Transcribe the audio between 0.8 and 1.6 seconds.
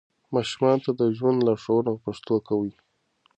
ته د ژوند